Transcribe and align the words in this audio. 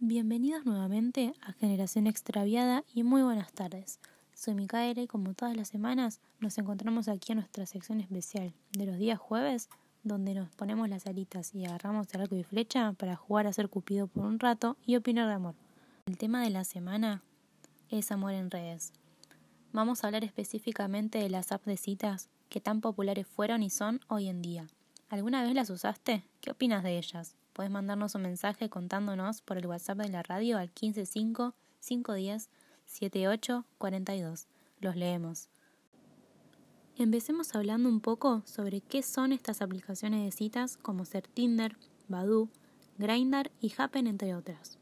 Bienvenidos 0.00 0.64
nuevamente 0.64 1.34
a 1.40 1.52
Generación 1.54 2.06
Extraviada 2.06 2.84
y 2.94 3.02
muy 3.02 3.22
buenas 3.22 3.52
tardes. 3.52 3.98
Soy 4.32 4.54
Micaela 4.54 5.02
y 5.02 5.08
como 5.08 5.34
todas 5.34 5.56
las 5.56 5.66
semanas 5.66 6.20
nos 6.38 6.56
encontramos 6.56 7.08
aquí 7.08 7.32
en 7.32 7.38
nuestra 7.38 7.66
sección 7.66 8.00
especial 8.00 8.54
de 8.70 8.86
los 8.86 8.96
días 8.96 9.18
jueves 9.18 9.68
donde 10.04 10.34
nos 10.34 10.54
ponemos 10.54 10.88
las 10.88 11.08
alitas 11.08 11.52
y 11.52 11.64
agarramos 11.64 12.06
el 12.14 12.20
arco 12.20 12.36
y 12.36 12.44
flecha 12.44 12.92
para 12.92 13.16
jugar 13.16 13.48
a 13.48 13.52
ser 13.52 13.68
cupido 13.70 14.06
por 14.06 14.24
un 14.24 14.38
rato 14.38 14.76
y 14.86 14.94
opinar 14.94 15.26
de 15.26 15.34
amor. 15.34 15.56
El 16.06 16.16
tema 16.16 16.44
de 16.44 16.50
la 16.50 16.62
semana 16.62 17.24
es 17.90 18.12
amor 18.12 18.34
en 18.34 18.52
redes. 18.52 18.92
Vamos 19.72 20.04
a 20.04 20.06
hablar 20.06 20.22
específicamente 20.22 21.18
de 21.18 21.28
las 21.28 21.50
apps 21.50 21.66
de 21.66 21.76
citas 21.76 22.28
que 22.48 22.60
tan 22.60 22.80
populares 22.80 23.26
fueron 23.26 23.64
y 23.64 23.70
son 23.70 24.00
hoy 24.06 24.28
en 24.28 24.42
día. 24.42 24.68
¿Alguna 25.08 25.42
vez 25.42 25.54
las 25.54 25.70
usaste? 25.70 26.22
¿Qué 26.40 26.52
opinas 26.52 26.84
de 26.84 26.98
ellas? 26.98 27.34
Puedes 27.58 27.72
mandarnos 27.72 28.14
un 28.14 28.22
mensaje 28.22 28.70
contándonos 28.70 29.42
por 29.42 29.58
el 29.58 29.66
WhatsApp 29.66 29.98
de 29.98 30.08
la 30.10 30.22
radio 30.22 30.58
al 30.58 30.68
155 30.68 31.56
510 31.80 32.50
7842. 32.86 34.46
Los 34.78 34.94
leemos. 34.94 35.48
Empecemos 36.96 37.56
hablando 37.56 37.88
un 37.88 37.98
poco 37.98 38.42
sobre 38.44 38.80
qué 38.80 39.02
son 39.02 39.32
estas 39.32 39.60
aplicaciones 39.60 40.24
de 40.24 40.30
citas 40.30 40.76
como 40.76 41.04
ser 41.04 41.26
Tinder, 41.26 41.76
Badoo, 42.06 42.48
Grindr 42.96 43.50
y 43.60 43.72
Happen 43.76 44.06
entre 44.06 44.36
otras. 44.36 44.78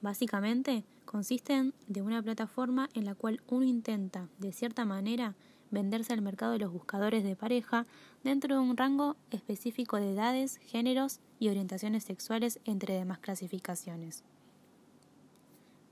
Básicamente 0.00 0.86
consisten 1.04 1.74
de 1.86 2.00
una 2.00 2.22
plataforma 2.22 2.88
en 2.94 3.04
la 3.04 3.14
cual 3.14 3.42
uno 3.46 3.66
intenta, 3.66 4.26
de 4.38 4.54
cierta 4.54 4.86
manera, 4.86 5.34
venderse 5.72 6.12
al 6.12 6.22
mercado 6.22 6.52
de 6.52 6.58
los 6.58 6.72
buscadores 6.72 7.24
de 7.24 7.34
pareja 7.34 7.86
dentro 8.22 8.54
de 8.54 8.60
un 8.60 8.76
rango 8.76 9.16
específico 9.30 9.96
de 9.96 10.12
edades, 10.12 10.58
géneros 10.58 11.18
y 11.40 11.48
orientaciones 11.48 12.04
sexuales, 12.04 12.60
entre 12.64 12.94
demás 12.94 13.18
clasificaciones. 13.18 14.22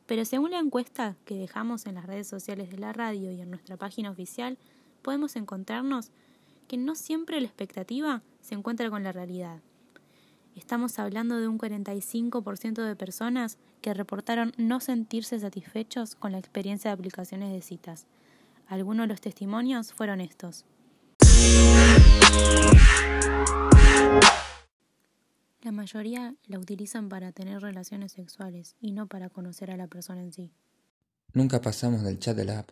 Pero 0.06 0.24
según 0.24 0.52
la 0.52 0.60
encuesta 0.60 1.16
que 1.24 1.34
dejamos 1.34 1.86
en 1.86 1.94
las 1.96 2.06
redes 2.06 2.28
sociales 2.28 2.70
de 2.70 2.78
la 2.78 2.92
radio 2.92 3.32
y 3.32 3.40
en 3.40 3.50
nuestra 3.50 3.76
página 3.76 4.10
oficial, 4.10 4.58
podemos 5.02 5.34
encontrarnos 5.36 6.10
que 6.68 6.76
no 6.76 6.94
siempre 6.94 7.40
la 7.40 7.46
expectativa 7.46 8.22
se 8.40 8.54
encuentra 8.54 8.90
con 8.90 9.02
la 9.02 9.12
realidad. 9.12 9.60
Estamos 10.56 10.98
hablando 10.98 11.38
de 11.38 11.48
un 11.48 11.58
45% 11.58 12.82
de 12.82 12.96
personas 12.96 13.58
que 13.80 13.94
reportaron 13.94 14.52
no 14.56 14.80
sentirse 14.80 15.38
satisfechos 15.38 16.14
con 16.14 16.32
la 16.32 16.38
experiencia 16.38 16.90
de 16.90 16.94
aplicaciones 16.94 17.52
de 17.52 17.62
citas, 17.62 18.06
algunos 18.70 19.04
de 19.04 19.08
los 19.08 19.20
testimonios 19.20 19.92
fueron 19.92 20.20
estos. 20.20 20.64
La 25.62 25.72
mayoría 25.72 26.36
la 26.46 26.58
utilizan 26.58 27.08
para 27.08 27.32
tener 27.32 27.60
relaciones 27.60 28.12
sexuales 28.12 28.76
y 28.80 28.92
no 28.92 29.08
para 29.08 29.28
conocer 29.28 29.72
a 29.72 29.76
la 29.76 29.88
persona 29.88 30.22
en 30.22 30.32
sí. 30.32 30.52
Nunca 31.34 31.60
pasamos 31.60 32.02
del 32.02 32.20
chat 32.20 32.36
de 32.36 32.44
la 32.44 32.60
app. 32.60 32.70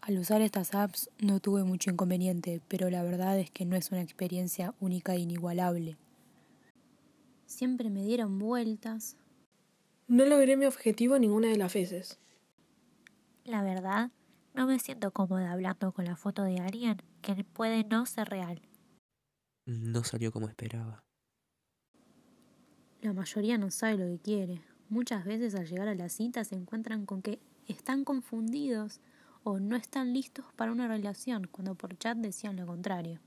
Al 0.00 0.18
usar 0.18 0.40
estas 0.40 0.74
apps 0.74 1.10
no 1.18 1.38
tuve 1.40 1.62
mucho 1.64 1.90
inconveniente, 1.90 2.62
pero 2.66 2.88
la 2.88 3.02
verdad 3.02 3.38
es 3.38 3.50
que 3.50 3.66
no 3.66 3.76
es 3.76 3.92
una 3.92 4.02
experiencia 4.02 4.74
única 4.80 5.14
e 5.14 5.18
inigualable. 5.18 5.98
Siempre 7.46 7.90
me 7.90 8.04
dieron 8.04 8.38
vueltas. 8.38 9.16
No 10.08 10.24
logré 10.24 10.56
mi 10.56 10.64
objetivo 10.64 11.18
ninguna 11.18 11.48
de 11.48 11.58
las 11.58 11.74
veces. 11.74 12.18
La 13.44 13.62
verdad, 13.62 14.10
no 14.54 14.66
me 14.66 14.78
siento 14.78 15.10
cómoda 15.12 15.52
hablando 15.52 15.92
con 15.92 16.06
la 16.06 16.16
foto 16.16 16.44
de 16.44 16.60
alguien 16.60 17.02
que 17.20 17.44
puede 17.44 17.84
no 17.84 18.06
ser 18.06 18.28
real. 18.30 18.62
No 19.66 20.02
salió 20.02 20.32
como 20.32 20.48
esperaba. 20.48 21.04
La 23.02 23.12
mayoría 23.12 23.58
no 23.58 23.70
sabe 23.70 23.98
lo 23.98 24.06
que 24.06 24.18
quiere. 24.18 24.62
Muchas 24.88 25.26
veces 25.26 25.54
al 25.54 25.66
llegar 25.66 25.88
a 25.88 25.94
la 25.94 26.08
cita 26.08 26.42
se 26.44 26.54
encuentran 26.54 27.04
con 27.04 27.20
que 27.20 27.38
están 27.66 28.04
confundidos 28.04 29.00
o 29.42 29.60
no 29.60 29.76
están 29.76 30.14
listos 30.14 30.46
para 30.56 30.72
una 30.72 30.88
relación 30.88 31.46
cuando 31.46 31.74
por 31.74 31.98
chat 31.98 32.16
decían 32.16 32.56
lo 32.56 32.66
contrario. 32.66 33.20